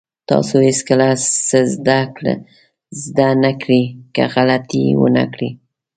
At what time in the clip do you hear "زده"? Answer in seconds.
3.05-3.29